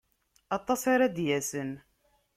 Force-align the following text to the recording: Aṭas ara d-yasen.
Aṭas 0.57 0.81
ara 0.93 1.07
d-yasen. 1.15 1.71